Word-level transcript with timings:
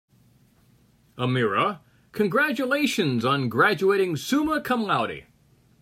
"Amira, 1.19 1.81
congratulations 2.11 3.23
on 3.23 3.49
graduating 3.49 4.15
summa 4.15 4.59
cum 4.59 4.81
laude." 4.81 5.25